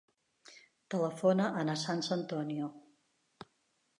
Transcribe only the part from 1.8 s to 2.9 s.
Sança Antonio.